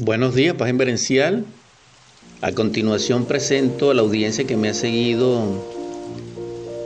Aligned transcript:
Buenos 0.00 0.36
días, 0.36 0.54
Paz 0.54 0.70
Inverencial. 0.70 1.44
A 2.40 2.52
continuación 2.52 3.24
presento 3.24 3.90
a 3.90 3.94
la 3.94 4.02
audiencia 4.02 4.46
que 4.46 4.56
me 4.56 4.68
ha 4.68 4.74
seguido 4.74 5.42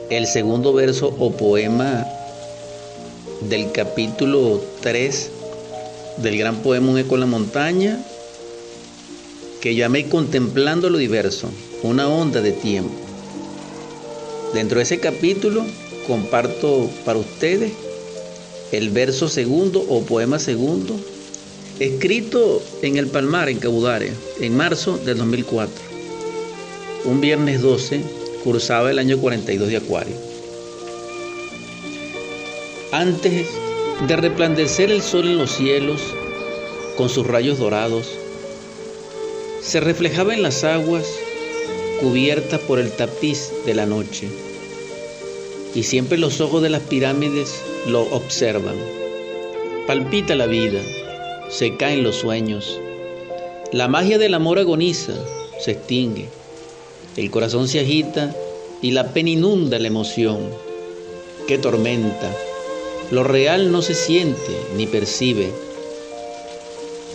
el 0.08 0.26
segundo 0.26 0.72
verso 0.72 1.14
o 1.18 1.30
poema 1.30 2.06
del 3.50 3.70
capítulo 3.70 4.62
3 4.80 5.30
del 6.22 6.38
gran 6.38 6.62
poema 6.62 6.88
Un 6.90 6.98
eco 7.00 7.16
en 7.16 7.20
la 7.20 7.26
montaña 7.26 8.02
que 9.60 9.74
llamé 9.74 10.08
Contemplando 10.08 10.88
lo 10.88 10.96
diverso, 10.96 11.50
una 11.82 12.08
onda 12.08 12.40
de 12.40 12.52
tiempo. 12.52 12.94
Dentro 14.54 14.78
de 14.78 14.84
ese 14.84 15.00
capítulo 15.00 15.66
comparto 16.06 16.88
para 17.04 17.18
ustedes 17.18 17.72
el 18.72 18.88
verso 18.88 19.28
segundo 19.28 19.84
o 19.86 20.00
poema 20.00 20.38
segundo 20.38 20.98
escrito 21.82 22.62
en 22.82 22.96
el 22.96 23.08
Palmar, 23.08 23.48
en 23.48 23.58
Cabudare, 23.58 24.12
en 24.40 24.56
marzo 24.56 24.98
del 24.98 25.18
2004. 25.18 25.74
Un 27.06 27.20
viernes 27.20 27.60
12 27.60 28.00
cursaba 28.44 28.92
el 28.92 29.00
año 29.00 29.18
42 29.18 29.68
de 29.68 29.76
Acuario. 29.78 30.14
Antes 32.92 33.48
de 34.06 34.16
resplandecer 34.16 34.92
el 34.92 35.02
sol 35.02 35.26
en 35.26 35.38
los 35.38 35.50
cielos 35.50 36.00
con 36.96 37.08
sus 37.08 37.26
rayos 37.26 37.58
dorados, 37.58 38.06
se 39.60 39.80
reflejaba 39.80 40.34
en 40.34 40.42
las 40.44 40.62
aguas 40.62 41.06
cubiertas 42.00 42.60
por 42.60 42.78
el 42.78 42.92
tapiz 42.92 43.50
de 43.66 43.74
la 43.74 43.86
noche. 43.86 44.28
Y 45.74 45.82
siempre 45.82 46.16
los 46.16 46.40
ojos 46.40 46.62
de 46.62 46.70
las 46.70 46.82
pirámides 46.82 47.60
lo 47.88 48.02
observan. 48.02 48.76
Palpita 49.88 50.36
la 50.36 50.46
vida, 50.46 50.80
se 51.52 51.76
caen 51.76 52.02
los 52.02 52.16
sueños. 52.16 52.80
La 53.72 53.86
magia 53.86 54.16
del 54.16 54.32
amor 54.32 54.58
agoniza, 54.58 55.12
se 55.60 55.72
extingue. 55.72 56.28
El 57.16 57.30
corazón 57.30 57.68
se 57.68 57.80
agita 57.80 58.34
y 58.80 58.92
la 58.92 59.12
pena 59.12 59.30
inunda 59.30 59.78
la 59.78 59.88
emoción. 59.88 60.38
Qué 61.46 61.58
tormenta. 61.58 62.34
Lo 63.10 63.22
real 63.22 63.70
no 63.70 63.82
se 63.82 63.94
siente 63.94 64.56
ni 64.76 64.86
percibe. 64.86 65.52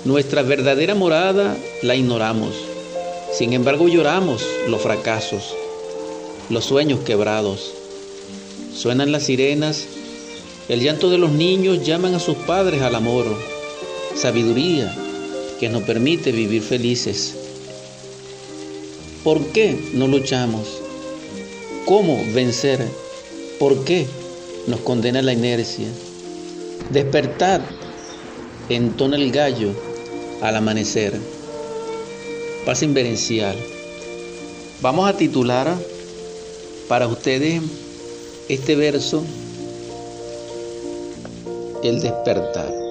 Nuestra 0.06 0.44
verdadera 0.44 0.94
morada 0.94 1.58
la 1.82 1.96
ignoramos. 1.96 2.54
Sin 3.34 3.54
embargo 3.54 3.88
lloramos 3.88 4.46
los 4.68 4.82
fracasos, 4.82 5.56
los 6.50 6.64
sueños 6.64 7.00
quebrados. 7.00 7.72
Suenan 8.74 9.12
las 9.12 9.24
sirenas, 9.24 9.88
el 10.70 10.82
llanto 10.82 11.10
de 11.10 11.18
los 11.18 11.32
niños 11.32 11.84
llaman 11.84 12.14
a 12.14 12.20
sus 12.20 12.36
padres 12.38 12.84
al 12.84 12.94
amor 12.94 13.26
sabiduría 14.18 14.94
que 15.60 15.70
nos 15.70 15.84
permite 15.84 16.32
vivir 16.32 16.62
felices. 16.62 17.36
¿Por 19.24 19.46
qué 19.48 19.78
no 19.94 20.08
luchamos? 20.08 20.82
¿Cómo 21.86 22.22
vencer? 22.34 22.86
¿Por 23.60 23.84
qué 23.86 24.08
nos 24.68 24.80
condena 24.82 25.22
la 25.22 25.34
inercia? 25.34 25.88
Despertar, 26.92 27.62
entona 28.70 29.18
el 29.18 29.32
gallo 29.32 29.72
al 30.42 30.56
amanecer. 30.56 31.14
Paz 32.66 32.84
inverencial. 32.84 33.56
Vamos 34.82 35.10
a 35.10 35.18
titular 35.18 35.76
para 36.88 37.08
ustedes 37.08 37.62
este 38.50 38.76
verso 38.76 39.24
El 41.84 42.02
despertar. 42.02 42.87